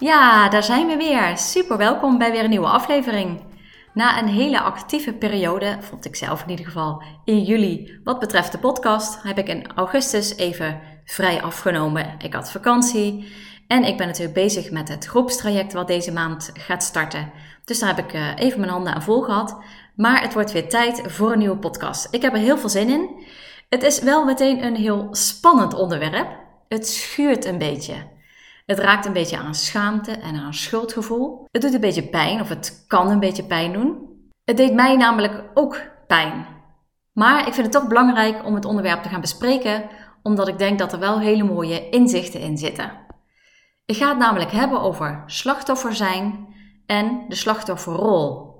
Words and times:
Ja, 0.00 0.48
daar 0.48 0.62
zijn 0.62 0.86
we 0.86 0.96
weer. 0.96 1.38
Super 1.38 1.76
welkom 1.76 2.18
bij 2.18 2.30
weer 2.30 2.44
een 2.44 2.50
nieuwe 2.50 2.66
aflevering. 2.66 3.44
Na 3.94 4.18
een 4.18 4.28
hele 4.28 4.60
actieve 4.60 5.12
periode, 5.12 5.76
vond 5.80 6.04
ik 6.04 6.16
zelf 6.16 6.42
in 6.42 6.50
ieder 6.50 6.64
geval, 6.64 7.02
in 7.24 7.42
juli 7.42 8.00
wat 8.04 8.18
betreft 8.18 8.52
de 8.52 8.58
podcast, 8.58 9.22
heb 9.22 9.38
ik 9.38 9.48
in 9.48 9.72
augustus 9.74 10.36
even 10.36 10.80
vrij 11.04 11.42
afgenomen. 11.42 12.14
Ik 12.18 12.34
had 12.34 12.50
vakantie 12.50 13.32
en 13.68 13.84
ik 13.84 13.96
ben 13.96 14.06
natuurlijk 14.06 14.34
bezig 14.34 14.70
met 14.70 14.88
het 14.88 15.06
groepstraject 15.06 15.72
wat 15.72 15.86
deze 15.86 16.12
maand 16.12 16.50
gaat 16.54 16.82
starten. 16.82 17.30
Dus 17.64 17.78
daar 17.78 17.96
heb 17.96 18.04
ik 18.04 18.12
eh, 18.12 18.36
even 18.36 18.60
mijn 18.60 18.72
handen 18.72 18.94
aan 18.94 19.02
vol 19.02 19.22
gehad. 19.22 19.56
Maar 19.96 20.22
het 20.22 20.34
wordt 20.34 20.52
weer 20.52 20.68
tijd 20.68 21.02
voor 21.06 21.32
een 21.32 21.38
nieuwe 21.38 21.58
podcast. 21.58 22.08
Ik 22.10 22.22
heb 22.22 22.32
er 22.32 22.38
heel 22.38 22.58
veel 22.58 22.68
zin 22.68 22.88
in. 22.88 23.24
Het 23.68 23.82
is 23.82 24.00
wel 24.00 24.24
meteen 24.24 24.64
een 24.64 24.76
heel 24.76 25.08
spannend 25.10 25.74
onderwerp. 25.74 26.28
Het 26.68 26.88
schuurt 26.88 27.44
een 27.44 27.58
beetje. 27.58 28.16
Het 28.68 28.78
raakt 28.78 29.06
een 29.06 29.12
beetje 29.12 29.38
aan 29.38 29.54
schaamte 29.54 30.10
en 30.10 30.36
aan 30.36 30.54
schuldgevoel. 30.54 31.46
Het 31.50 31.62
doet 31.62 31.74
een 31.74 31.80
beetje 31.80 32.08
pijn, 32.08 32.40
of 32.40 32.48
het 32.48 32.84
kan 32.86 33.10
een 33.10 33.20
beetje 33.20 33.44
pijn 33.44 33.72
doen. 33.72 34.08
Het 34.44 34.56
deed 34.56 34.74
mij 34.74 34.96
namelijk 34.96 35.44
ook 35.54 35.80
pijn. 36.06 36.46
Maar 37.12 37.46
ik 37.46 37.54
vind 37.54 37.66
het 37.66 37.72
toch 37.72 37.88
belangrijk 37.88 38.44
om 38.44 38.54
het 38.54 38.64
onderwerp 38.64 39.02
te 39.02 39.08
gaan 39.08 39.20
bespreken, 39.20 39.88
omdat 40.22 40.48
ik 40.48 40.58
denk 40.58 40.78
dat 40.78 40.92
er 40.92 40.98
wel 40.98 41.20
hele 41.20 41.42
mooie 41.42 41.88
inzichten 41.88 42.40
in 42.40 42.58
zitten. 42.58 42.92
Ik 43.86 43.96
ga 43.96 44.08
het 44.08 44.18
namelijk 44.18 44.50
hebben 44.50 44.80
over 44.80 45.22
slachtoffer 45.26 45.94
zijn 45.94 46.46
en 46.86 47.24
de 47.28 47.34
slachtofferrol. 47.34 48.54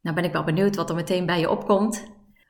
Nou 0.00 0.16
ben 0.16 0.24
ik 0.24 0.32
wel 0.32 0.44
benieuwd 0.44 0.76
wat 0.76 0.88
er 0.88 0.96
meteen 0.96 1.26
bij 1.26 1.40
je 1.40 1.50
opkomt. 1.50 2.04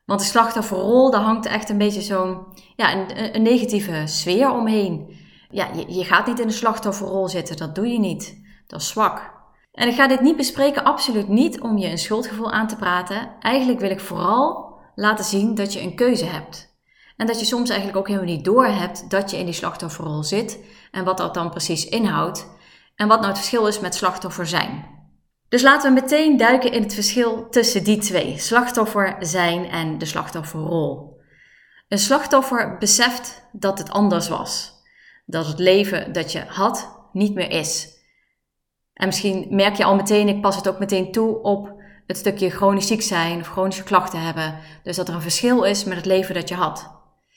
Want 0.05 0.20
de 0.20 0.27
slachtofferrol, 0.27 1.11
daar 1.11 1.22
hangt 1.22 1.47
echt 1.47 1.69
een 1.69 1.78
beetje 1.78 2.03
zo'n 2.03 2.47
ja, 2.77 2.94
een, 2.94 3.34
een 3.34 3.42
negatieve 3.42 4.03
sfeer 4.06 4.50
omheen 4.50 5.19
ja, 5.51 5.69
je, 5.75 5.95
je 5.95 6.05
gaat 6.05 6.27
niet 6.27 6.41
in 6.41 6.47
de 6.47 6.53
slachtofferrol 6.53 7.29
zitten. 7.29 7.56
Dat 7.56 7.75
doe 7.75 7.87
je 7.89 7.98
niet. 7.98 8.43
Dat 8.67 8.81
is 8.81 8.89
zwak. 8.89 9.39
En 9.73 9.89
ik 9.89 9.95
ga 9.95 10.09
dit 10.09 10.20
niet 10.20 10.37
bespreken, 10.37 10.84
absoluut 10.84 11.29
niet 11.29 11.61
om 11.61 11.79
je 11.79 11.91
een 11.91 11.98
schuldgevoel 11.98 12.53
aan 12.53 12.67
te 12.67 12.77
praten. 12.77 13.31
Eigenlijk 13.41 13.81
wil 13.81 13.91
ik 13.91 14.01
vooral 14.01 14.75
laten 14.95 15.25
zien 15.25 15.55
dat 15.55 15.73
je 15.73 15.81
een 15.81 15.95
keuze 15.95 16.25
hebt. 16.25 16.78
En 17.17 17.27
dat 17.27 17.41
je 17.41 17.47
soms 17.47 17.69
eigenlijk 17.69 17.98
ook 17.98 18.09
helemaal 18.09 18.34
niet 18.34 18.45
doorhebt 18.45 19.11
dat 19.11 19.31
je 19.31 19.37
in 19.37 19.45
die 19.45 19.55
slachtofferrol 19.55 20.23
zit 20.23 20.65
en 20.91 21.05
wat 21.05 21.17
dat 21.17 21.34
dan 21.34 21.51
precies 21.51 21.89
inhoudt 21.89 22.47
en 22.97 23.09
wat 23.09 23.19
nou 23.19 23.28
het 23.28 23.39
verschil 23.39 23.67
is 23.67 23.81
met 23.81 23.95
slachtoffer 23.95 24.47
zijn. 24.47 24.98
Dus 25.48 25.62
laten 25.62 25.95
we 25.95 26.01
meteen 26.01 26.37
duiken 26.37 26.73
in 26.73 26.83
het 26.83 26.95
verschil 26.95 27.48
tussen 27.48 27.84
die 27.84 27.98
twee, 27.98 28.39
slachtoffer 28.39 29.17
zijn 29.21 29.65
en 29.65 29.98
de 29.98 30.05
slachtofferrol. 30.05 31.21
Een 31.88 31.99
slachtoffer 31.99 32.77
beseft 32.78 33.49
dat 33.53 33.78
het 33.78 33.91
anders 33.91 34.28
was 34.28 34.80
dat 35.26 35.47
het 35.47 35.58
leven 35.58 36.12
dat 36.12 36.32
je 36.32 36.44
had 36.47 36.98
niet 37.12 37.34
meer 37.34 37.50
is. 37.50 37.98
En 38.92 39.06
misschien 39.06 39.47
merk 39.50 39.75
je 39.75 39.84
al 39.84 39.94
meteen, 39.94 40.28
ik 40.28 40.41
pas 40.41 40.56
het 40.56 40.69
ook 40.69 40.78
meteen 40.78 41.12
toe 41.12 41.42
op 41.42 41.78
het 42.06 42.16
stukje 42.16 42.50
chronisch 42.50 42.86
ziek 42.86 43.03
zijn 43.03 43.41
of 43.41 43.48
chronische 43.48 43.82
klachten 43.82 44.20
hebben. 44.20 44.58
Dus 44.82 44.97
dat 44.97 45.08
er 45.08 45.14
een 45.14 45.22
verschil 45.22 45.62
is 45.62 45.84
met 45.84 45.97
het 45.97 46.06
leven 46.06 46.34
dat 46.34 46.48
je 46.48 46.54
had. 46.54 46.91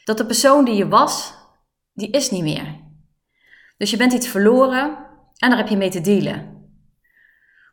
Dat 0.03 0.17
de 0.17 0.25
persoon 0.25 0.66
die 0.66 0.75
je 0.75 0.88
was, 0.88 1.33
die 1.94 2.09
is 2.09 2.31
niet 2.31 2.44
meer. 2.44 2.81
Dus 3.77 3.91
je 3.91 3.97
bent 3.97 4.13
iets 4.13 4.27
verloren 4.27 4.97
en 5.38 5.50
daar 5.50 5.57
heb 5.57 5.67
je 5.67 5.77
mee 5.77 5.89
te 5.89 6.01
dealen. 6.01 6.67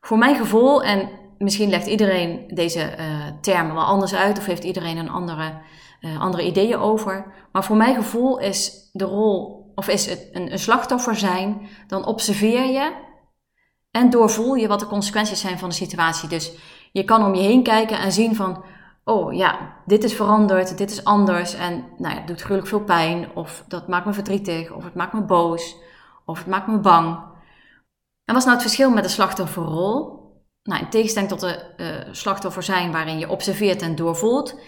Voor 0.00 0.18
mijn 0.18 0.36
gevoel, 0.36 0.82
en 0.82 1.10
misschien 1.38 1.70
legt 1.70 1.86
iedereen 1.86 2.48
deze 2.54 2.96
uh, 2.98 3.26
termen 3.40 3.74
wel 3.74 3.84
anders 3.84 4.14
uit 4.14 4.38
of 4.38 4.46
heeft 4.46 4.64
iedereen 4.64 4.96
een 4.96 5.10
andere, 5.10 5.60
uh, 6.00 6.20
andere 6.20 6.46
ideeën 6.46 6.78
over. 6.78 7.46
Maar 7.52 7.64
voor 7.64 7.76
mijn 7.76 7.94
gevoel 7.94 8.38
is 8.38 8.90
de 8.92 9.04
rol 9.04 9.59
of 9.74 9.88
is 9.88 10.06
het 10.06 10.28
een, 10.32 10.52
een 10.52 10.58
slachtoffer 10.58 11.16
zijn, 11.16 11.68
dan 11.86 12.06
observeer 12.06 12.64
je 12.64 12.92
en 13.90 14.10
doorvoel 14.10 14.54
je 14.54 14.68
wat 14.68 14.80
de 14.80 14.86
consequenties 14.86 15.40
zijn 15.40 15.58
van 15.58 15.68
de 15.68 15.74
situatie. 15.74 16.28
Dus 16.28 16.52
je 16.92 17.04
kan 17.04 17.24
om 17.24 17.34
je 17.34 17.42
heen 17.42 17.62
kijken 17.62 17.98
en 17.98 18.12
zien 18.12 18.36
van, 18.36 18.64
oh 19.04 19.32
ja, 19.34 19.76
dit 19.86 20.04
is 20.04 20.14
veranderd, 20.14 20.78
dit 20.78 20.90
is 20.90 21.04
anders 21.04 21.54
en 21.54 21.84
nou 21.96 22.14
ja, 22.14 22.20
doet 22.26 22.40
gruwelijk 22.40 22.68
veel 22.68 22.84
pijn 22.84 23.30
of 23.34 23.64
dat 23.68 23.88
maakt 23.88 24.06
me 24.06 24.12
verdrietig 24.12 24.72
of 24.72 24.84
het 24.84 24.94
maakt 24.94 25.12
me 25.12 25.22
boos 25.22 25.76
of 26.24 26.38
het 26.38 26.46
maakt 26.46 26.66
me 26.66 26.78
bang. 26.78 27.28
En 28.24 28.36
wat 28.36 28.36
is 28.36 28.44
nou 28.44 28.52
het 28.52 28.62
verschil 28.62 28.90
met 28.90 29.04
de 29.04 29.10
slachtofferrol? 29.10 30.18
Nou, 30.62 30.80
in 30.82 30.90
tegenstelling 30.90 31.30
tot 31.30 31.40
de 31.40 31.74
uh, 31.76 32.14
slachtoffer 32.14 32.62
zijn 32.62 32.92
waarin 32.92 33.18
je 33.18 33.28
observeert 33.28 33.82
en 33.82 33.94
doorvoelt, 33.96 34.60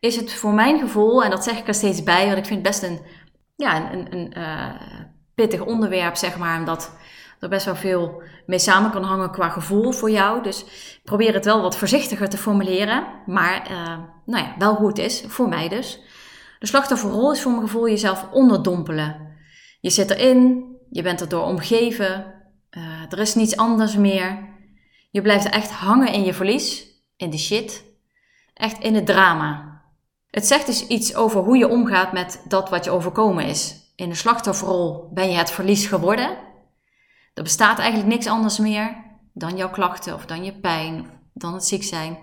is 0.00 0.16
het 0.16 0.32
voor 0.32 0.52
mijn 0.52 0.78
gevoel, 0.78 1.24
en 1.24 1.30
dat 1.30 1.44
zeg 1.44 1.58
ik 1.58 1.68
er 1.68 1.74
steeds 1.74 2.02
bij, 2.02 2.26
want 2.26 2.38
ik 2.38 2.46
vind 2.46 2.66
het 2.66 2.68
best 2.68 2.82
een 2.82 3.00
ja, 3.58 3.92
een, 3.92 4.12
een 4.16 4.32
uh, 4.38 4.74
pittig 5.34 5.60
onderwerp, 5.60 6.16
zeg 6.16 6.38
maar. 6.38 6.58
Omdat 6.58 6.96
er 7.40 7.48
best 7.48 7.64
wel 7.64 7.76
veel 7.76 8.22
mee 8.46 8.58
samen 8.58 8.90
kan 8.90 9.02
hangen 9.02 9.30
qua 9.30 9.48
gevoel 9.48 9.92
voor 9.92 10.10
jou. 10.10 10.42
Dus 10.42 10.64
probeer 11.04 11.34
het 11.34 11.44
wel 11.44 11.62
wat 11.62 11.76
voorzichtiger 11.76 12.28
te 12.28 12.36
formuleren. 12.36 13.06
Maar 13.26 13.70
uh, 13.70 13.98
nou 14.24 14.44
ja, 14.44 14.54
wel 14.58 14.74
hoe 14.74 14.88
het 14.88 14.98
is, 14.98 15.24
voor 15.26 15.48
mij 15.48 15.68
dus. 15.68 16.00
De 16.58 16.66
slachtofferrol 16.66 17.32
is 17.32 17.42
voor 17.42 17.52
mijn 17.52 17.64
gevoel 17.64 17.88
jezelf 17.88 18.26
onderdompelen. 18.32 19.36
Je 19.80 19.90
zit 19.90 20.10
erin, 20.10 20.76
je 20.90 21.02
bent 21.02 21.20
erdoor 21.20 21.44
omgeven, 21.44 22.34
uh, 22.70 22.82
er 23.08 23.18
is 23.18 23.34
niets 23.34 23.56
anders 23.56 23.96
meer. 23.96 24.38
Je 25.10 25.22
blijft 25.22 25.48
echt 25.48 25.70
hangen 25.70 26.12
in 26.12 26.24
je 26.24 26.34
verlies, 26.34 26.86
in 27.16 27.30
de 27.30 27.38
shit, 27.38 27.84
echt 28.54 28.78
in 28.78 28.94
het 28.94 29.06
drama. 29.06 29.67
Het 30.30 30.46
zegt 30.46 30.66
dus 30.66 30.86
iets 30.86 31.14
over 31.14 31.40
hoe 31.40 31.56
je 31.56 31.68
omgaat 31.68 32.12
met 32.12 32.44
dat 32.48 32.68
wat 32.68 32.84
je 32.84 32.90
overkomen 32.90 33.44
is. 33.44 33.92
In 33.96 34.08
de 34.08 34.14
slachtofferrol 34.14 35.10
ben 35.12 35.30
je 35.30 35.36
het 35.36 35.50
verlies 35.50 35.86
geworden. 35.86 36.36
Er 37.34 37.42
bestaat 37.42 37.78
eigenlijk 37.78 38.10
niks 38.10 38.26
anders 38.26 38.58
meer 38.58 38.96
dan 39.32 39.56
jouw 39.56 39.70
klachten 39.70 40.14
of 40.14 40.26
dan 40.26 40.44
je 40.44 40.52
pijn 40.52 41.00
of 41.00 41.06
dan 41.32 41.54
het 41.54 41.64
ziek 41.64 41.82
zijn. 41.82 42.18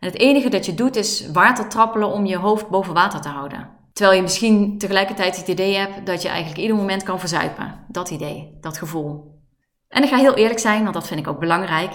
En 0.00 0.08
het 0.08 0.18
enige 0.18 0.48
dat 0.48 0.66
je 0.66 0.74
doet 0.74 0.96
is 0.96 1.30
water 1.30 1.68
trappelen 1.68 2.08
om 2.08 2.26
je 2.26 2.36
hoofd 2.36 2.68
boven 2.68 2.94
water 2.94 3.20
te 3.20 3.28
houden. 3.28 3.76
Terwijl 3.92 4.16
je 4.16 4.22
misschien 4.22 4.78
tegelijkertijd 4.78 5.36
het 5.36 5.48
idee 5.48 5.76
hebt 5.76 6.06
dat 6.06 6.22
je 6.22 6.28
eigenlijk 6.28 6.60
ieder 6.60 6.76
moment 6.76 7.02
kan 7.02 7.18
verzuipen. 7.18 7.84
Dat 7.88 8.10
idee, 8.10 8.58
dat 8.60 8.78
gevoel. 8.78 9.40
En 9.88 10.02
ik 10.02 10.08
ga 10.08 10.16
heel 10.16 10.34
eerlijk 10.34 10.58
zijn, 10.58 10.82
want 10.82 10.94
dat 10.94 11.06
vind 11.06 11.20
ik 11.20 11.28
ook 11.28 11.38
belangrijk. 11.38 11.92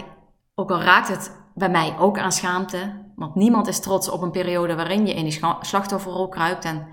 Ook 0.56 0.72
al 0.72 0.82
raakt 0.82 1.08
het 1.08 1.43
bij 1.54 1.70
mij 1.70 1.96
ook 2.00 2.18
aan 2.18 2.32
schaamte, 2.32 3.02
want 3.16 3.36
niemand 3.36 3.68
is 3.68 3.80
trots 3.80 4.10
op 4.10 4.22
een 4.22 4.32
periode 4.32 4.76
waarin 4.76 5.06
je 5.08 5.14
in 5.14 5.24
die 5.24 5.40
slachtofferrol 5.62 6.30
kruipt. 6.30 6.66
En 6.66 6.88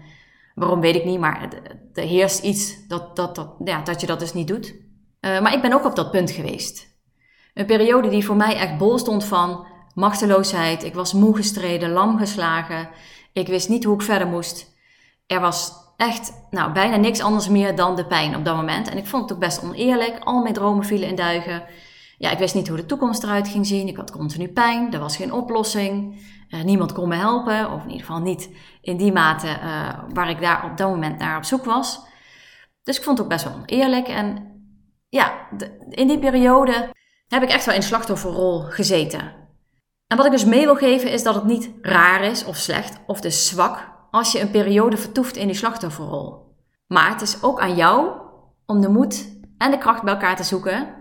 waarom 0.54 0.80
weet 0.80 0.94
ik 0.94 1.04
niet, 1.04 1.20
maar 1.20 1.48
er 1.94 2.02
heerst 2.02 2.42
iets 2.42 2.86
dat, 2.86 3.16
dat, 3.16 3.34
dat, 3.34 3.54
ja, 3.64 3.82
dat 3.82 4.00
je 4.00 4.06
dat 4.06 4.18
dus 4.18 4.32
niet 4.32 4.48
doet. 4.48 4.74
Uh, 5.20 5.40
maar 5.40 5.54
ik 5.54 5.62
ben 5.62 5.72
ook 5.72 5.84
op 5.84 5.96
dat 5.96 6.10
punt 6.10 6.30
geweest. 6.30 6.88
Een 7.54 7.66
periode 7.66 8.08
die 8.08 8.24
voor 8.24 8.36
mij 8.36 8.56
echt 8.56 8.78
bol 8.78 8.98
stond 8.98 9.24
van 9.24 9.66
machteloosheid. 9.94 10.84
Ik 10.84 10.94
was 10.94 11.12
moe 11.12 11.36
gestreden, 11.36 11.90
lam 11.90 12.18
geslagen. 12.18 12.88
Ik 13.32 13.46
wist 13.46 13.68
niet 13.68 13.84
hoe 13.84 13.94
ik 13.94 14.02
verder 14.02 14.26
moest. 14.26 14.78
Er 15.26 15.40
was 15.40 15.72
echt 15.96 16.32
nou, 16.50 16.72
bijna 16.72 16.96
niks 16.96 17.20
anders 17.20 17.48
meer 17.48 17.76
dan 17.76 17.96
de 17.96 18.06
pijn 18.06 18.36
op 18.36 18.44
dat 18.44 18.56
moment. 18.56 18.88
En 18.88 18.98
ik 18.98 19.06
vond 19.06 19.22
het 19.22 19.32
ook 19.32 19.38
best 19.38 19.62
oneerlijk. 19.62 20.18
Al 20.24 20.42
mijn 20.42 20.54
dromen 20.54 20.84
vielen 20.84 21.08
in 21.08 21.14
duigen 21.14 21.62
ja, 22.20 22.30
ik 22.30 22.38
wist 22.38 22.54
niet 22.54 22.68
hoe 22.68 22.76
de 22.76 22.86
toekomst 22.86 23.22
eruit 23.22 23.48
ging 23.48 23.66
zien. 23.66 23.88
Ik 23.88 23.96
had 23.96 24.10
continu 24.10 24.48
pijn. 24.48 24.92
Er 24.92 25.00
was 25.00 25.16
geen 25.16 25.32
oplossing. 25.32 26.22
Uh, 26.48 26.62
niemand 26.62 26.92
kon 26.92 27.08
me 27.08 27.14
helpen. 27.14 27.72
Of 27.72 27.82
in 27.82 27.90
ieder 27.90 28.06
geval 28.06 28.20
niet 28.20 28.50
in 28.80 28.96
die 28.96 29.12
mate 29.12 29.46
uh, 29.46 29.98
waar 30.12 30.30
ik 30.30 30.40
daar 30.40 30.64
op 30.64 30.76
dat 30.76 30.88
moment 30.88 31.18
naar 31.18 31.36
op 31.36 31.44
zoek 31.44 31.64
was. 31.64 32.00
Dus 32.82 32.96
ik 32.96 33.02
vond 33.02 33.18
het 33.18 33.26
ook 33.26 33.32
best 33.32 33.44
wel 33.44 33.54
oneerlijk. 33.54 34.08
En 34.08 34.52
ja, 35.08 35.48
in 35.88 36.08
die 36.08 36.18
periode 36.18 36.92
heb 37.28 37.42
ik 37.42 37.48
echt 37.48 37.64
wel 37.64 37.74
in 37.74 37.82
slachtofferrol 37.82 38.60
gezeten. 38.60 39.32
En 40.06 40.16
wat 40.16 40.26
ik 40.26 40.32
dus 40.32 40.44
mee 40.44 40.64
wil 40.64 40.76
geven 40.76 41.10
is 41.10 41.22
dat 41.22 41.34
het 41.34 41.44
niet 41.44 41.70
raar 41.82 42.22
is 42.22 42.44
of 42.44 42.56
slecht 42.56 43.00
of 43.06 43.20
dus 43.20 43.46
zwak 43.48 43.90
als 44.10 44.32
je 44.32 44.40
een 44.40 44.50
periode 44.50 44.96
vertoeft 44.96 45.36
in 45.36 45.46
die 45.46 45.56
slachtofferrol. 45.56 46.56
Maar 46.86 47.10
het 47.10 47.20
is 47.20 47.42
ook 47.42 47.60
aan 47.60 47.74
jou 47.74 48.10
om 48.66 48.80
de 48.80 48.88
moed 48.88 49.38
en 49.58 49.70
de 49.70 49.78
kracht 49.78 50.02
bij 50.02 50.12
elkaar 50.12 50.36
te 50.36 50.42
zoeken 50.42 50.98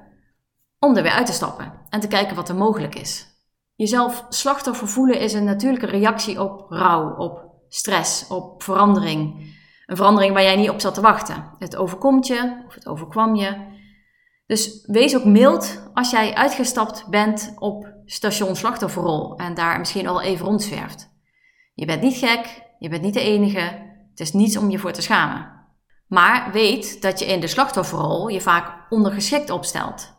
om 0.80 0.96
er 0.96 1.04
weer 1.04 1.12
uit 1.12 1.26
te 1.26 1.34
stappen 1.34 1.74
en 1.90 2.00
te 2.00 2.08
kijken 2.08 2.36
wat 2.36 2.50
er 2.50 2.56
mogelijk 2.56 2.96
is. 2.96 3.28
Jezelf 3.76 4.26
slachtoffer 4.30 4.88
voelen 4.88 5.20
is 5.20 5.34
een 5.34 5.44
natuurlijke 5.44 5.86
reactie 5.86 6.42
op 6.42 6.66
rouw, 6.70 7.16
op 7.16 7.50
stress, 7.70 8.28
op 8.28 8.64
verandering. 8.64 9.54
Een 9.86 9.96
verandering 9.96 10.34
waar 10.34 10.44
jij 10.44 10.56
niet 10.56 10.70
op 10.70 10.80
zat 10.80 10.94
te 10.94 11.02
wachten. 11.02 11.56
Het 11.60 11.76
overkomt 11.76 12.28
je 12.28 12.64
of 12.68 12.74
het 12.74 12.88
overkwam 12.88 13.36
je. 13.36 13.78
Dus 14.46 14.84
wees 14.86 15.16
ook 15.16 15.26
mild 15.26 15.90
als 15.94 16.10
jij 16.10 16.34
uitgestapt 16.34 17.08
bent 17.10 17.54
op 17.56 17.94
station 18.06 18.56
slachtofferrol 18.56 19.36
en 19.36 19.54
daar 19.54 19.80
misschien 19.80 20.08
al 20.08 20.22
even 20.22 20.46
rondzwerft. 20.46 21.10
Je 21.74 21.86
bent 21.86 22.02
niet 22.02 22.18
gek, 22.18 22.64
je 22.80 22.90
bent 22.90 23.02
niet 23.02 23.14
de 23.14 23.22
enige, 23.22 23.60
het 24.10 24.20
is 24.20 24.34
niets 24.34 24.58
om 24.58 24.70
je 24.70 24.80
voor 24.80 24.92
te 24.92 25.02
schamen. 25.02 25.58
Maar 26.08 26.52
weet 26.52 27.02
dat 27.02 27.20
je 27.20 27.26
in 27.26 27.40
de 27.40 27.48
slachtofferrol 27.48 28.28
je 28.28 28.42
vaak 28.42 28.86
ondergeschikt 28.90 29.50
opstelt. 29.50 30.19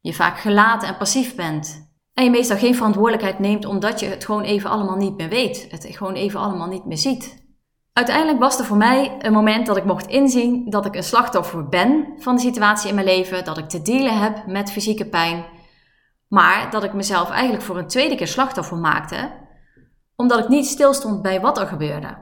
Je 0.00 0.14
vaak 0.14 0.38
gelaten 0.38 0.88
en 0.88 0.96
passief 0.96 1.34
bent. 1.34 1.88
En 2.14 2.24
je 2.24 2.30
meestal 2.30 2.56
geen 2.56 2.74
verantwoordelijkheid 2.74 3.38
neemt 3.38 3.64
omdat 3.64 4.00
je 4.00 4.06
het 4.06 4.24
gewoon 4.24 4.42
even 4.42 4.70
allemaal 4.70 4.96
niet 4.96 5.16
meer 5.16 5.28
weet. 5.28 5.66
Het 5.70 5.86
gewoon 5.90 6.14
even 6.14 6.40
allemaal 6.40 6.68
niet 6.68 6.84
meer 6.84 6.98
ziet. 6.98 7.48
Uiteindelijk 7.92 8.38
was 8.38 8.58
er 8.58 8.64
voor 8.64 8.76
mij 8.76 9.16
een 9.18 9.32
moment 9.32 9.66
dat 9.66 9.76
ik 9.76 9.84
mocht 9.84 10.06
inzien 10.06 10.70
dat 10.70 10.86
ik 10.86 10.94
een 10.94 11.02
slachtoffer 11.02 11.68
ben 11.68 12.14
van 12.18 12.34
de 12.34 12.40
situatie 12.40 12.88
in 12.88 12.94
mijn 12.94 13.06
leven. 13.06 13.44
Dat 13.44 13.58
ik 13.58 13.68
te 13.68 13.82
dealen 13.82 14.18
heb 14.18 14.46
met 14.46 14.72
fysieke 14.72 15.06
pijn. 15.06 15.44
Maar 16.28 16.70
dat 16.70 16.84
ik 16.84 16.92
mezelf 16.92 17.30
eigenlijk 17.30 17.62
voor 17.62 17.78
een 17.78 17.86
tweede 17.86 18.14
keer 18.14 18.28
slachtoffer 18.28 18.76
maakte. 18.76 19.30
Omdat 20.16 20.38
ik 20.38 20.48
niet 20.48 20.66
stilstond 20.66 21.22
bij 21.22 21.40
wat 21.40 21.58
er 21.58 21.66
gebeurde. 21.66 22.18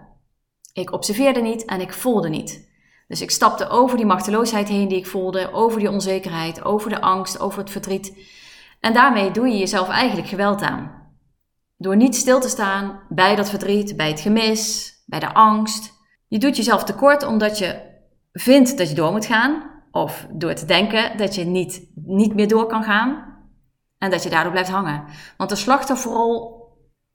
Ik 0.73 0.93
observeerde 0.93 1.41
niet 1.41 1.65
en 1.65 1.81
ik 1.81 1.93
voelde 1.93 2.29
niet. 2.29 2.68
Dus 3.09 3.21
ik 3.21 3.31
stapte 3.31 3.69
over 3.69 3.97
die 3.97 4.07
machteloosheid 4.07 4.69
heen 4.69 4.89
die 4.89 4.99
ik 4.99 5.07
voelde, 5.07 5.53
over 5.53 5.79
die 5.79 5.91
onzekerheid, 5.91 6.65
over 6.65 6.91
de 6.91 7.01
angst, 7.01 7.41
over 7.41 7.59
het 7.59 7.71
verdriet. 7.71 8.17
En 8.81 8.93
daarmee 8.93 9.31
doe 9.31 9.49
je 9.49 9.59
jezelf 9.59 9.89
eigenlijk 9.89 10.29
geweld 10.29 10.63
aan. 10.63 11.07
Door 11.77 11.97
niet 11.97 12.17
stil 12.17 12.41
te 12.41 12.49
staan 12.49 13.01
bij 13.09 13.37
dat 13.37 13.51
verdriet, 13.51 13.97
bij 13.97 14.09
het 14.09 14.21
gemis, 14.21 14.93
bij 15.07 15.21
de 15.21 15.35
angst. 15.35 15.93
Je 16.29 16.39
doet 16.39 16.57
jezelf 16.57 16.85
tekort 16.85 17.27
omdat 17.27 17.59
je 17.59 17.81
vindt 18.33 18.79
dat 18.79 18.89
je 18.89 18.95
door 18.95 19.13
moet 19.13 19.27
gaan, 19.27 19.63
of 19.91 20.27
door 20.33 20.55
te 20.55 20.65
denken 20.65 21.17
dat 21.17 21.35
je 21.35 21.45
niet, 21.45 21.91
niet 21.95 22.35
meer 22.35 22.49
door 22.49 22.67
kan 22.67 22.83
gaan 22.83 23.37
en 23.99 24.11
dat 24.11 24.23
je 24.23 24.31
daardoor 24.31 24.53
blijft 24.53 24.71
hangen. 24.71 25.05
Want 25.37 25.51
de 25.51 25.57
slachtofferrol, 25.57 26.67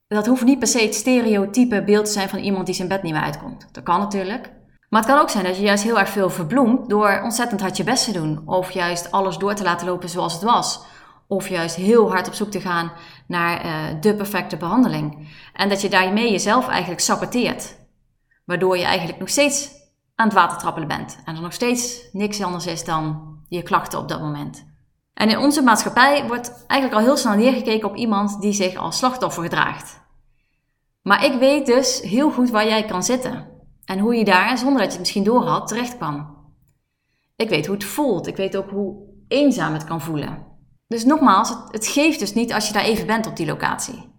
dat 0.07 0.25
hoeft 0.25 0.44
niet 0.44 0.60
per 0.60 0.68
se 0.68 0.81
het 0.81 0.95
stereotype 0.95 1.84
beeld 1.84 2.06
te 2.06 2.12
zijn 2.12 2.30
van 2.30 2.40
iemand 2.40 2.66
die 2.66 2.75
zijn 2.75 2.88
bed 2.88 3.04
niet 3.04 3.13
meer 3.13 3.22
uitkomt. 3.22 3.68
Dat 3.72 3.84
kan 3.84 4.00
natuurlijk. 4.00 4.51
Maar 4.94 5.01
het 5.01 5.12
kan 5.12 5.22
ook 5.22 5.30
zijn 5.30 5.44
dat 5.44 5.57
je 5.57 5.63
juist 5.63 5.84
heel 5.84 6.00
erg 6.00 6.10
veel 6.10 6.30
verbloemt 6.30 6.90
door 6.90 7.19
ontzettend 7.24 7.62
hard 7.62 7.78
je 7.78 7.84
best 7.84 8.06
te 8.06 8.12
doen. 8.12 8.42
Of 8.45 8.72
juist 8.72 9.12
alles 9.12 9.38
door 9.38 9.54
te 9.54 9.63
laten 9.63 9.88
lopen 9.88 10.10
zoals 10.10 10.34
het 10.34 10.42
was. 10.42 10.84
Of 11.28 11.48
juist 11.48 11.75
heel 11.75 12.12
hard 12.12 12.28
op 12.28 12.34
zoek 12.34 12.51
te 12.51 12.62
gaan 12.62 12.92
naar 13.28 13.66
uh, 13.66 14.01
de 14.01 14.16
perfecte 14.16 14.57
behandeling. 14.57 15.30
En 15.54 15.69
dat 15.69 15.81
je 15.81 15.90
daarmee 15.90 16.31
jezelf 16.31 16.68
eigenlijk 16.68 17.01
saboteert. 17.01 17.75
Waardoor 18.45 18.78
je 18.78 18.84
eigenlijk 18.84 19.19
nog 19.19 19.30
steeds 19.30 19.69
aan 20.16 20.25
het 20.25 20.36
watertrappelen 20.36 20.88
bent. 20.88 21.19
En 21.25 21.36
er 21.36 21.42
nog 21.42 21.54
steeds 21.54 22.10
niks 22.12 22.42
anders 22.42 22.66
is 22.66 22.84
dan 22.84 23.38
je 23.50 23.63
klachten 23.63 24.00
op 24.00 24.07
dat 24.10 24.22
moment. 24.22 24.66
En 25.13 25.30
in 25.30 25.38
onze 25.38 25.62
maatschappij 25.62 26.28
wordt 26.28 26.66
eigenlijk 26.68 27.01
al 27.01 27.07
heel 27.07 27.18
snel 27.18 27.36
neergekeken 27.36 27.90
op 27.90 27.95
iemand 27.95 28.42
die 28.42 28.54
zich 28.54 28.75
als 28.75 28.98
slachtoffer 28.98 29.44
gedraagt. 29.44 30.01
Maar 31.01 31.25
ik 31.25 31.40
weet 31.40 31.66
dus 31.66 32.01
heel 32.01 32.31
goed 32.31 32.50
waar 32.50 32.68
jij 32.68 32.86
kan 32.86 33.04
zitten. 33.04 33.52
En 33.85 34.00
hoe 34.00 34.15
je 34.15 34.25
daar, 34.25 34.57
zonder 34.57 34.77
dat 34.77 34.85
je 34.85 34.91
het 34.91 35.00
misschien 35.00 35.24
door 35.24 35.44
had, 35.44 35.68
terecht 35.68 35.97
kwam. 35.97 36.38
Ik 37.35 37.50
weet 37.50 37.65
hoe 37.65 37.75
het 37.75 37.83
voelt. 37.83 38.27
Ik 38.27 38.35
weet 38.35 38.57
ook 38.57 38.69
hoe 38.69 38.95
eenzaam 39.27 39.74
het 39.74 39.83
kan 39.83 40.01
voelen. 40.01 40.45
Dus 40.88 41.06
nogmaals, 41.06 41.56
het, 41.69 41.88
geeft 41.88 42.19
dus 42.19 42.33
niet 42.33 42.53
als 42.53 42.68
je 42.68 42.74
daar 42.74 42.83
even 42.83 43.07
bent 43.07 43.27
op 43.27 43.35
die 43.35 43.45
locatie. 43.45 44.12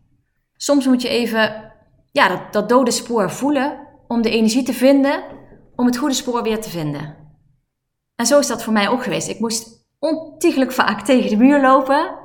Soms 0.56 0.86
moet 0.86 1.02
je 1.02 1.08
even 1.08 1.72
ja, 2.12 2.28
dat, 2.28 2.52
dat 2.52 2.68
dode 2.68 2.90
spoor 2.90 3.30
voelen 3.30 3.88
om 4.08 4.22
de 4.22 4.30
energie 4.30 4.62
te 4.62 4.72
vinden 4.72 5.24
om 5.76 5.86
het 5.86 5.96
goede 5.96 6.14
spoor 6.14 6.42
weer 6.42 6.60
te 6.60 6.70
vinden. 6.70 7.16
En 8.16 8.26
zo 8.26 8.38
is 8.38 8.46
dat 8.46 8.62
voor 8.62 8.72
mij 8.72 8.88
ook 8.88 9.02
geweest. 9.02 9.28
Ik 9.28 9.40
moest 9.40 9.88
ontiegelijk 9.98 10.72
vaak 10.72 11.00
tegen 11.00 11.30
de 11.30 11.36
muur 11.36 11.60
lopen 11.60 12.18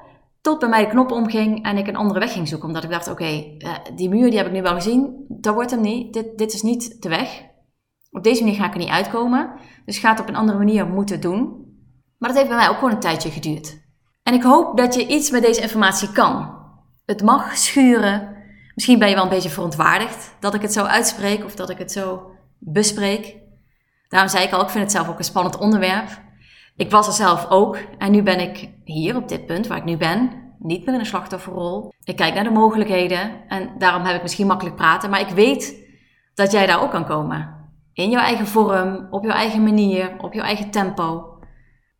tot 0.50 0.60
bij 0.60 0.70
mij 0.70 0.84
de 0.84 0.90
knop 0.90 1.12
omging 1.12 1.64
en 1.64 1.78
ik 1.78 1.88
een 1.88 1.96
andere 1.96 2.20
weg 2.20 2.32
ging 2.32 2.48
zoeken. 2.48 2.68
Omdat 2.68 2.84
ik 2.84 2.90
dacht, 2.90 3.10
oké, 3.10 3.24
eh, 3.58 3.74
die 3.96 4.10
muur 4.10 4.30
die 4.30 4.38
heb 4.38 4.48
ik 4.48 4.54
nu 4.54 4.62
wel 4.62 4.74
gezien, 4.74 5.26
dat 5.28 5.54
wordt 5.54 5.72
hem 5.72 5.82
niet. 5.82 6.14
Dit, 6.14 6.38
dit 6.38 6.54
is 6.54 6.62
niet 6.62 7.02
de 7.02 7.10
weg. 7.10 7.44
Op 8.12 8.24
deze 8.24 8.44
manier 8.44 8.60
ga 8.60 8.66
ik 8.66 8.74
er 8.74 8.80
niet 8.80 8.90
uitkomen. 8.90 9.52
Dus 9.86 9.96
ik 9.96 10.02
ga 10.02 10.10
het 10.10 10.20
op 10.20 10.28
een 10.28 10.36
andere 10.36 10.58
manier 10.58 10.88
moeten 10.88 11.22
doen. 11.22 11.68
Maar 12.18 12.30
dat 12.30 12.38
heeft 12.38 12.50
bij 12.50 12.58
mij 12.58 12.70
ook 12.70 12.78
gewoon 12.78 12.92
een 12.92 13.00
tijdje 13.00 13.32
geduurd. 13.32 13.82
En 14.24 14.34
ik 14.34 14.44
hoop 14.44 14.78
dat 14.78 14.96
je 14.96 15.08
iets 15.08 15.30
met 15.30 15.42
deze 15.42 15.62
informatie 15.62 16.12
kan. 16.12 16.58
Het 17.06 17.24
mag 17.24 17.58
schuren. 17.58 18.36
Misschien 18.76 19.00
ben 19.00 19.10
je 19.10 19.16
wel 19.16 19.24
een 19.24 19.30
beetje 19.30 19.50
verontwaardigd 19.50 20.36
dat 20.40 20.54
ik 20.54 20.62
het 20.62 20.74
zo 20.74 20.84
uitspreek 20.84 21.46
of 21.46 21.56
dat 21.56 21.70
ik 21.70 21.78
het 21.78 21.92
zo 21.92 22.32
bespreek. 22.60 23.38
Daarom 24.08 24.30
zei 24.30 24.44
ik 24.44 24.52
al, 24.52 24.62
ik 24.62 24.70
vind 24.70 24.84
het 24.84 24.92
zelf 24.92 25.10
ook 25.10 25.18
een 25.18 25.24
spannend 25.24 25.58
onderwerp. 25.58 26.28
Ik 26.80 26.92
was 26.92 27.08
er 27.08 27.14
zelf 27.14 27.50
ook 27.50 27.78
en 27.98 28.12
nu 28.12 28.24
ben 28.24 28.40
ik 28.40 28.70
hier 28.84 29.16
op 29.16 29.28
dit 29.28 29.46
punt 29.46 29.68
waar 29.68 29.78
ik 29.78 29.84
nu 29.84 29.98
ben, 29.98 30.32
niet 30.60 30.86
meer 30.86 30.94
in 30.94 31.00
een 31.00 31.06
slachtofferrol. 31.06 31.94
Ik 32.04 32.16
kijk 32.16 32.34
naar 32.34 32.44
de 32.44 32.50
mogelijkheden 32.50 33.48
en 33.48 33.70
daarom 33.78 34.04
heb 34.04 34.16
ik 34.16 34.22
misschien 34.22 34.48
makkelijk 34.48 34.76
praten, 34.76 35.10
maar 35.10 35.20
ik 35.20 35.30
weet 35.30 35.88
dat 36.34 36.52
jij 36.52 36.66
daar 36.66 36.82
ook 36.82 36.92
kan 36.92 37.06
komen. 37.06 37.70
In 37.94 38.10
jouw 38.10 38.22
eigen 38.22 38.48
vorm, 38.48 39.08
op 39.10 39.24
jouw 39.24 39.34
eigen 39.34 39.64
manier, 39.64 40.16
op 40.18 40.34
jouw 40.34 40.44
eigen 40.44 40.72
tempo. 40.72 41.38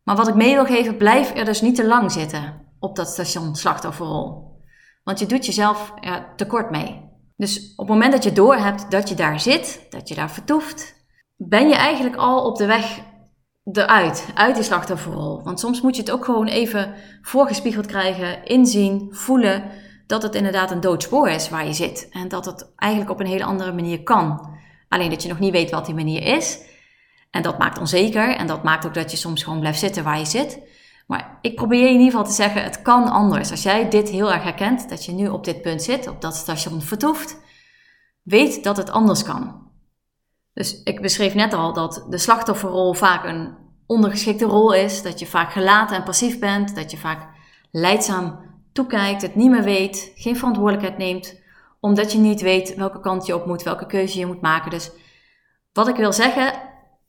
Maar 0.02 0.16
wat 0.16 0.28
ik 0.28 0.34
mee 0.34 0.54
wil 0.54 0.64
geven, 0.64 0.96
blijf 0.96 1.36
er 1.36 1.44
dus 1.44 1.60
niet 1.60 1.76
te 1.76 1.86
lang 1.86 2.12
zitten 2.12 2.66
op 2.78 2.96
dat 2.96 3.08
station 3.08 3.54
slachtofferrol. 3.54 4.58
Want 5.04 5.18
je 5.18 5.26
doet 5.26 5.46
jezelf 5.46 5.92
er 6.00 6.32
tekort 6.36 6.70
mee. 6.70 7.08
Dus 7.36 7.72
op 7.76 7.88
het 7.88 7.96
moment 7.96 8.12
dat 8.12 8.24
je 8.24 8.32
doorhebt 8.32 8.90
dat 8.90 9.08
je 9.08 9.14
daar 9.14 9.40
zit, 9.40 9.86
dat 9.90 10.08
je 10.08 10.14
daar 10.14 10.30
vertoeft, 10.30 10.94
ben 11.36 11.68
je 11.68 11.74
eigenlijk 11.74 12.16
al 12.16 12.44
op 12.44 12.56
de 12.56 12.66
weg 12.66 13.08
eruit, 13.72 14.26
uit 14.34 14.54
die 14.54 14.64
slachtofferrol. 14.64 15.42
Want 15.42 15.60
soms 15.60 15.80
moet 15.80 15.96
je 15.96 16.02
het 16.02 16.10
ook 16.10 16.24
gewoon 16.24 16.46
even 16.46 16.94
voorgespiegeld 17.22 17.86
krijgen, 17.86 18.44
inzien, 18.44 19.08
voelen 19.10 19.64
dat 20.06 20.22
het 20.22 20.34
inderdaad 20.34 20.70
een 20.70 20.80
dood 20.80 21.02
spoor 21.02 21.28
is 21.28 21.48
waar 21.48 21.66
je 21.66 21.72
zit. 21.72 22.08
En 22.10 22.28
dat 22.28 22.44
het 22.44 22.72
eigenlijk 22.76 23.10
op 23.10 23.20
een 23.20 23.26
hele 23.26 23.44
andere 23.44 23.72
manier 23.72 24.02
kan. 24.02 24.58
Alleen 24.88 25.10
dat 25.10 25.22
je 25.22 25.28
nog 25.28 25.38
niet 25.38 25.52
weet 25.52 25.70
wat 25.70 25.86
die 25.86 25.94
manier 25.94 26.22
is. 26.36 26.60
En 27.30 27.42
dat 27.42 27.58
maakt 27.58 27.78
onzeker 27.78 28.36
en 28.36 28.46
dat 28.46 28.62
maakt 28.62 28.86
ook 28.86 28.94
dat 28.94 29.10
je 29.10 29.16
soms 29.16 29.42
gewoon 29.42 29.60
blijft 29.60 29.78
zitten 29.78 30.04
waar 30.04 30.18
je 30.18 30.24
zit. 30.24 30.60
Maar 31.06 31.38
ik 31.40 31.54
probeer 31.54 31.80
je 31.80 31.86
in 31.86 31.92
ieder 31.92 32.10
geval 32.10 32.24
te 32.24 32.32
zeggen, 32.32 32.62
het 32.62 32.82
kan 32.82 33.08
anders. 33.08 33.50
Als 33.50 33.62
jij 33.62 33.88
dit 33.88 34.08
heel 34.08 34.32
erg 34.32 34.42
herkent, 34.42 34.88
dat 34.88 35.04
je 35.04 35.12
nu 35.12 35.28
op 35.28 35.44
dit 35.44 35.62
punt 35.62 35.82
zit, 35.82 36.08
op 36.08 36.20
dat 36.20 36.34
station 36.34 36.82
vertoeft, 36.82 37.36
weet 38.22 38.64
dat 38.64 38.76
het 38.76 38.90
anders 38.90 39.22
kan. 39.22 39.69
Dus 40.52 40.82
ik 40.82 41.00
beschreef 41.00 41.34
net 41.34 41.52
al 41.52 41.72
dat 41.72 42.06
de 42.08 42.18
slachtofferrol 42.18 42.94
vaak 42.94 43.24
een 43.24 43.56
ondergeschikte 43.86 44.44
rol 44.44 44.74
is. 44.74 45.02
Dat 45.02 45.18
je 45.18 45.26
vaak 45.26 45.52
gelaten 45.52 45.96
en 45.96 46.02
passief 46.02 46.38
bent. 46.38 46.74
Dat 46.74 46.90
je 46.90 46.96
vaak 46.96 47.28
leidzaam 47.70 48.48
toekijkt, 48.72 49.22
het 49.22 49.34
niet 49.34 49.50
meer 49.50 49.62
weet, 49.62 50.12
geen 50.14 50.36
verantwoordelijkheid 50.36 50.98
neemt. 50.98 51.40
Omdat 51.80 52.12
je 52.12 52.18
niet 52.18 52.40
weet 52.40 52.74
welke 52.74 53.00
kant 53.00 53.26
je 53.26 53.34
op 53.34 53.46
moet, 53.46 53.62
welke 53.62 53.86
keuze 53.86 54.18
je 54.18 54.26
moet 54.26 54.40
maken. 54.40 54.70
Dus 54.70 54.90
wat 55.72 55.88
ik 55.88 55.96
wil 55.96 56.12
zeggen 56.12 56.52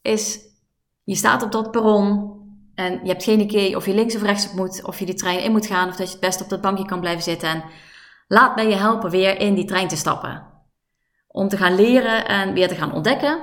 is, 0.01 0.39
je 1.03 1.15
staat 1.15 1.43
op 1.43 1.51
dat 1.51 1.71
perron 1.71 2.39
en 2.75 3.00
je 3.03 3.10
hebt 3.10 3.24
geen 3.24 3.39
idee 3.39 3.75
of 3.75 3.86
je 3.86 3.93
links 3.93 4.15
of 4.15 4.21
rechts 4.21 4.50
op 4.50 4.55
moet, 4.55 4.86
of 4.86 5.00
je 5.00 5.05
die 5.05 5.15
trein 5.15 5.43
in 5.43 5.51
moet 5.51 5.65
gaan, 5.65 5.89
of 5.89 5.95
dat 5.95 6.07
je 6.07 6.12
het 6.12 6.21
best 6.21 6.41
op 6.41 6.50
dat 6.50 6.62
bankje 6.62 6.86
kan 6.86 7.00
blijven 7.00 7.24
zitten. 7.24 7.50
En 7.50 7.63
laat 8.27 8.55
mij 8.55 8.67
je 8.67 8.75
helpen 8.75 9.10
weer 9.10 9.39
in 9.39 9.53
die 9.53 9.65
trein 9.65 9.88
te 9.88 9.95
stappen. 9.95 10.50
Om 11.31 11.47
te 11.47 11.57
gaan 11.57 11.75
leren 11.75 12.27
en 12.27 12.53
weer 12.53 12.67
te 12.67 12.75
gaan 12.75 12.93
ontdekken, 12.93 13.39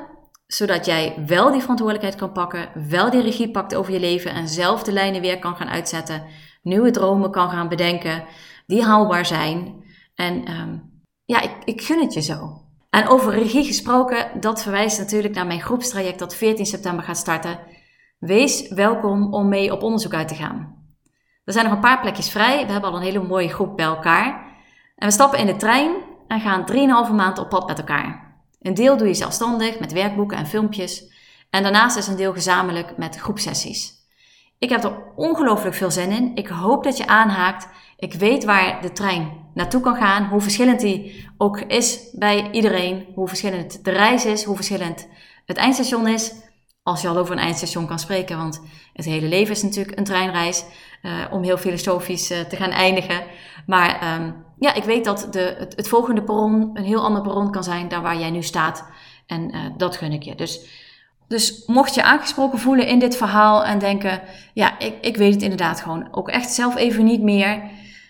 zodat 0.47 0.87
jij 0.87 1.23
wel 1.27 1.51
die 1.51 1.61
verantwoordelijkheid 1.61 2.21
kan 2.21 2.33
pakken, 2.33 2.89
wel 2.89 3.11
die 3.11 3.23
regie 3.23 3.51
pakt 3.51 3.75
over 3.75 3.93
je 3.93 4.01
leven 4.01 4.31
en 4.31 4.49
zelf 4.49 4.83
de 4.83 4.93
lijnen 4.93 5.21
weer 5.21 5.39
kan 5.39 5.57
gaan 5.57 5.69
uitzetten, 5.69 6.25
nieuwe 6.63 6.91
dromen 6.91 7.31
kan 7.31 7.51
gaan 7.51 7.69
bedenken, 7.69 8.25
die 8.67 8.85
haalbaar 8.85 9.27
zijn. 9.27 9.85
En 10.15 10.51
um, 10.51 11.03
ja, 11.25 11.41
ik, 11.41 11.51
ik 11.65 11.83
gun 11.83 12.01
het 12.01 12.15
je 12.15 12.21
zo. 12.21 12.63
En 12.91 13.09
over 13.09 13.33
regie 13.33 13.65
gesproken, 13.65 14.41
dat 14.41 14.63
verwijst 14.63 14.99
natuurlijk 14.99 15.35
naar 15.35 15.47
mijn 15.47 15.61
groepstraject 15.61 16.19
dat 16.19 16.35
14 16.35 16.67
september 16.67 17.05
gaat 17.05 17.17
starten. 17.17 17.59
Wees 18.19 18.69
welkom 18.69 19.35
om 19.35 19.49
mee 19.49 19.73
op 19.73 19.83
onderzoek 19.83 20.15
uit 20.15 20.29
te 20.29 20.35
gaan. 20.35 20.77
Er 21.45 21.53
zijn 21.53 21.65
nog 21.65 21.75
een 21.75 21.81
paar 21.81 22.01
plekjes 22.01 22.31
vrij. 22.31 22.67
We 22.67 22.73
hebben 22.73 22.91
al 22.91 22.97
een 22.97 23.03
hele 23.03 23.23
mooie 23.23 23.49
groep 23.49 23.77
bij 23.77 23.85
elkaar. 23.85 24.47
En 24.97 25.07
we 25.07 25.13
stappen 25.13 25.39
in 25.39 25.47
de 25.47 25.57
trein 25.57 25.91
en 26.29 26.41
gaan 26.41 26.65
3,5 27.09 27.15
maand 27.15 27.39
op 27.39 27.49
pad 27.49 27.67
met 27.67 27.79
elkaar. 27.79 28.37
Een 28.61 28.75
deel 28.75 28.97
doe 28.97 29.07
je 29.07 29.15
zelfstandig 29.15 29.79
met 29.79 29.93
werkboeken 29.93 30.37
en 30.37 30.47
filmpjes. 30.47 31.17
En 31.51 31.63
daarnaast 31.63 31.97
is 31.97 32.07
een 32.07 32.17
deel 32.17 32.33
gezamenlijk 32.33 32.97
met 32.97 33.17
groepsessies. 33.17 33.93
Ik 34.59 34.69
heb 34.69 34.85
er 34.85 35.13
ongelooflijk 35.17 35.75
veel 35.75 35.91
zin 35.91 36.11
in. 36.11 36.31
Ik 36.35 36.49
hoop 36.49 36.85
dat 36.85 36.97
je 36.97 37.07
aanhaakt. 37.07 37.69
Ik 37.97 38.15
weet 38.15 38.45
waar 38.45 38.83
de 38.83 38.93
trein 38.93 39.47
naartoe 39.55 39.81
kan 39.81 39.97
gaan. 39.97 40.29
Hoe 40.29 40.41
verschillend 40.41 40.81
die 40.81 41.29
ook 41.37 41.61
is 41.61 42.11
bij 42.13 42.51
iedereen. 42.51 43.07
Hoe 43.15 43.29
verschillend 43.29 43.85
de 43.85 43.91
reis 43.91 44.25
is. 44.25 44.45
Hoe 44.45 44.57
verschillend 44.57 45.09
het 45.47 45.57
eindstation 45.57 46.09
is. 46.09 46.33
Als 46.83 47.03
je 47.03 47.09
al 47.09 47.17
over 47.17 47.33
een 47.33 47.43
eindstation 47.43 47.87
kan 47.87 47.99
spreken. 47.99 48.37
Want 48.37 48.63
het 48.93 49.05
hele 49.05 49.27
leven 49.27 49.55
is 49.55 49.63
natuurlijk 49.63 49.99
een 49.99 50.05
treinreis. 50.05 50.65
Uh, 51.03 51.25
om 51.31 51.43
heel 51.43 51.57
filosofisch 51.57 52.31
uh, 52.31 52.41
te 52.41 52.57
gaan 52.57 52.71
eindigen. 52.71 53.23
Maar 53.67 54.17
um, 54.21 54.45
ja, 54.59 54.75
ik 54.75 54.85
weet 54.85 55.05
dat 55.05 55.29
de, 55.31 55.67
het, 55.77 55.89
volgende 55.89 56.23
perron 56.23 56.71
een 56.75 56.85
heel 56.85 57.03
ander 57.03 57.23
perron 57.23 57.51
kan 57.51 57.65
zijn 57.65 57.89
dan 57.89 58.03
waar 58.03 58.19
jij 58.19 58.31
nu 58.31 58.43
staat. 58.43 58.85
En 59.27 59.55
uh, 59.55 59.61
dat 59.77 59.97
gun 59.97 60.13
ik 60.13 60.23
je. 60.23 60.35
Dus, 60.35 60.61
dus 61.29 61.63
mocht 61.67 61.95
je 61.95 62.03
aangesproken 62.03 62.59
voelen 62.59 62.87
in 62.87 62.99
dit 62.99 63.17
verhaal 63.17 63.65
en 63.65 63.79
denken: 63.79 64.21
ja, 64.53 64.79
ik, 64.79 64.95
ik 65.01 65.17
weet 65.17 65.35
het 65.35 65.43
inderdaad 65.43 65.81
gewoon 65.81 66.09
ook 66.11 66.29
echt 66.29 66.51
zelf 66.51 66.77
even 66.77 67.05
niet 67.05 67.23
meer. 67.23 67.63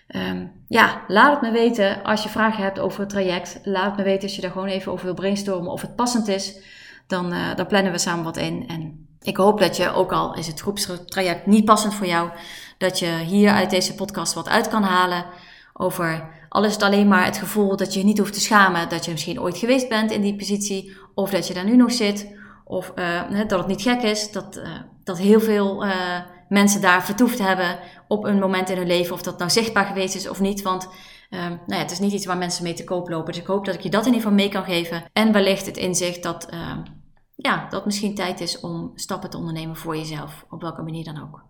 Um, 0.07 0.51
ja, 0.67 1.01
laat 1.07 1.31
het 1.31 1.41
me 1.41 1.51
weten 1.51 2.03
als 2.03 2.23
je 2.23 2.29
vragen 2.29 2.63
hebt 2.63 2.79
over 2.79 2.99
het 2.99 3.09
traject. 3.09 3.59
Laat 3.63 3.85
het 3.85 3.97
me 3.97 4.03
weten 4.03 4.23
als 4.23 4.35
je 4.35 4.41
daar 4.41 4.51
gewoon 4.51 4.67
even 4.67 4.91
over 4.91 5.05
wil 5.05 5.13
brainstormen 5.13 5.71
of 5.71 5.81
het 5.81 5.95
passend 5.95 6.27
is. 6.27 6.59
Dan, 7.07 7.33
dan 7.55 7.67
plannen 7.67 7.91
we 7.91 7.97
samen 7.97 8.23
wat 8.23 8.37
in. 8.37 8.67
En 8.67 9.08
ik 9.21 9.37
hoop 9.37 9.59
dat 9.59 9.77
je, 9.77 9.93
ook 9.93 10.11
al 10.11 10.35
is 10.35 10.47
het 10.47 10.59
groepstraject 10.59 11.45
niet 11.45 11.65
passend 11.65 11.93
voor 11.93 12.07
jou, 12.07 12.29
dat 12.77 12.99
je 12.99 13.17
hier 13.17 13.51
uit 13.51 13.69
deze 13.69 13.95
podcast 13.95 14.33
wat 14.33 14.49
uit 14.49 14.67
kan 14.67 14.83
halen 14.83 15.25
over 15.73 16.37
al 16.49 16.65
is 16.65 16.73
het 16.73 16.83
alleen 16.83 17.07
maar 17.07 17.25
het 17.25 17.37
gevoel 17.37 17.75
dat 17.75 17.93
je 17.93 18.03
niet 18.03 18.17
hoeft 18.17 18.33
te 18.33 18.39
schamen 18.39 18.89
dat 18.89 19.05
je 19.05 19.11
misschien 19.11 19.41
ooit 19.41 19.57
geweest 19.57 19.89
bent 19.89 20.11
in 20.11 20.21
die 20.21 20.35
positie, 20.35 20.97
of 21.13 21.29
dat 21.29 21.47
je 21.47 21.53
daar 21.53 21.65
nu 21.65 21.75
nog 21.75 21.91
zit, 21.91 22.35
of 22.63 22.91
uh, 22.95 23.21
dat 23.47 23.59
het 23.59 23.67
niet 23.67 23.81
gek 23.81 24.01
is 24.01 24.31
dat, 24.31 24.57
uh, 24.57 24.63
dat 25.03 25.17
heel 25.17 25.39
veel 25.39 25.85
uh, 25.85 25.93
mensen 26.49 26.81
daar 26.81 27.05
vertoefd 27.05 27.39
hebben 27.39 27.79
op 28.07 28.23
een 28.25 28.39
moment 28.39 28.69
in 28.69 28.77
hun 28.77 28.87
leven, 28.87 29.13
of 29.13 29.21
dat 29.21 29.37
nou 29.37 29.49
zichtbaar 29.49 29.85
geweest 29.85 30.15
is 30.15 30.29
of 30.29 30.39
niet. 30.39 30.61
Want 30.61 30.87
nou 31.29 31.59
ja, 31.67 31.77
het 31.77 31.91
is 31.91 31.99
niet 31.99 32.13
iets 32.13 32.25
waar 32.25 32.37
mensen 32.37 32.63
mee 32.63 32.73
te 32.73 32.83
koop 32.83 33.09
lopen. 33.09 33.33
Dus 33.33 33.41
ik 33.41 33.47
hoop 33.47 33.65
dat 33.65 33.75
ik 33.75 33.81
je 33.81 33.89
dat 33.89 34.05
in 34.05 34.13
ieder 34.13 34.21
geval 34.21 34.37
mee 34.37 34.49
kan 34.49 34.63
geven. 34.63 35.03
En 35.13 35.31
wellicht 35.31 35.65
het 35.65 35.77
inzicht 35.77 36.23
dat, 36.23 36.49
ja, 37.41 37.67
dat 37.69 37.85
misschien 37.85 38.15
tijd 38.15 38.39
is 38.39 38.59
om 38.59 38.91
stappen 38.95 39.29
te 39.29 39.37
ondernemen 39.37 39.75
voor 39.75 39.97
jezelf, 39.97 40.45
op 40.49 40.61
welke 40.61 40.81
manier 40.81 41.03
dan 41.03 41.21
ook. 41.21 41.43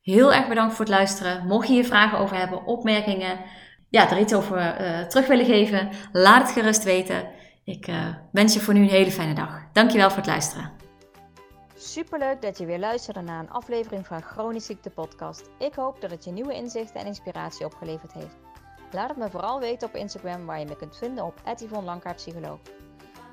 Heel 0.00 0.32
erg 0.32 0.48
bedankt 0.48 0.74
voor 0.74 0.84
het 0.84 0.94
luisteren. 0.94 1.46
Mocht 1.46 1.68
je 1.68 1.72
hier 1.72 1.84
vragen 1.84 2.18
over 2.18 2.36
hebben, 2.36 2.64
opmerkingen, 2.64 3.40
ja, 3.88 4.10
er 4.10 4.18
iets 4.18 4.34
over 4.34 4.80
uh, 4.80 5.06
terug 5.06 5.26
willen 5.26 5.44
geven, 5.44 5.88
laat 6.12 6.42
het 6.42 6.52
gerust 6.52 6.84
weten. 6.84 7.28
Ik 7.64 7.88
uh, 7.88 8.14
wens 8.32 8.54
je 8.54 8.60
voor 8.60 8.74
nu 8.74 8.80
een 8.80 8.88
hele 8.88 9.10
fijne 9.10 9.34
dag. 9.34 9.62
Dankjewel 9.72 10.08
voor 10.08 10.18
het 10.18 10.26
luisteren. 10.26 10.72
Superleuk 11.76 12.42
dat 12.42 12.58
je 12.58 12.66
weer 12.66 12.78
luisterde 12.78 13.20
naar 13.20 13.40
een 13.40 13.50
aflevering 13.50 14.06
van 14.06 14.22
Chronisch 14.22 14.66
Ziekte 14.66 14.90
Podcast. 14.90 15.50
Ik 15.58 15.74
hoop 15.74 16.00
dat 16.00 16.10
het 16.10 16.24
je 16.24 16.30
nieuwe 16.30 16.54
inzichten 16.54 17.00
en 17.00 17.06
inspiratie 17.06 17.66
opgeleverd 17.66 18.12
heeft. 18.12 18.36
Laat 18.92 19.08
het 19.08 19.18
me 19.18 19.30
vooral 19.30 19.60
weten 19.60 19.88
op 19.88 19.94
Instagram 19.94 20.46
waar 20.46 20.58
je 20.58 20.66
me 20.66 20.76
kunt 20.76 20.96
vinden 20.96 21.24
op 21.24 21.40
Yvonne. 21.56 22.00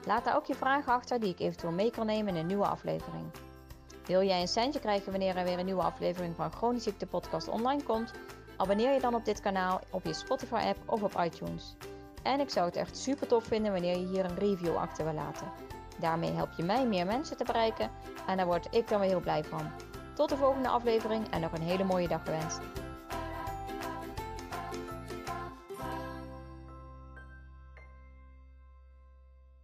Laat 0.06 0.26
daar 0.26 0.36
ook 0.36 0.46
je 0.46 0.56
vragen 0.56 0.94
achter 0.94 1.20
die 1.20 1.30
ik 1.30 1.40
eventueel 1.40 1.72
mee 1.72 1.92
kan 1.92 2.06
nemen 2.06 2.34
in 2.34 2.40
een 2.40 2.48
nieuwe 2.48 2.68
aflevering. 2.68 3.26
Wil 4.06 4.24
jij 4.24 4.42
een 4.42 4.48
centje 4.48 4.80
krijgen 4.80 5.12
wanneer 5.12 5.38
er 5.38 5.44
weer 5.44 5.60
een 5.60 5.66
nieuwe 5.66 5.84
aflevering 5.84 6.36
van 6.36 6.52
Chronisch 6.52 6.84
Ziekte 6.84 7.06
Podcast 7.06 7.48
online 7.48 7.84
komt? 7.84 8.12
Abonneer 8.58 8.94
je 8.94 9.00
dan 9.00 9.16
op 9.16 9.26
dit 9.26 9.40
kanaal 9.40 9.82
op 9.90 10.06
je 10.06 10.14
Spotify 10.14 10.62
app 10.66 10.78
of 10.86 11.04
op 11.04 11.22
iTunes. 11.24 11.76
En 12.24 12.40
ik 12.40 12.50
zou 12.50 12.66
het 12.66 12.76
echt 12.76 12.98
super 12.98 13.28
tof 13.28 13.44
vinden 13.44 13.72
wanneer 13.72 13.98
je 13.98 14.08
hier 14.08 14.26
een 14.26 14.38
review 14.38 14.76
achter 14.76 15.04
wil 15.04 15.14
laten. 15.14 15.52
Daarmee 16.00 16.32
help 16.32 16.50
je 16.58 16.64
mij 16.64 16.86
meer 16.86 17.06
mensen 17.06 17.38
te 17.38 17.44
bereiken 17.44 17.92
en 18.28 18.38
daar 18.38 18.46
word 18.46 18.68
ik 18.72 18.88
dan 18.88 19.00
weer 19.00 19.10
heel 19.10 19.20
blij 19.20 19.44
van. 19.44 19.72
Tot 20.14 20.30
de 20.30 20.38
volgende 20.38 20.70
aflevering 20.70 21.30
en 21.30 21.42
nog 21.42 21.52
een 21.54 21.62
hele 21.62 21.84
mooie 21.84 22.08
dag 22.08 22.24
gewenst. 22.24 22.60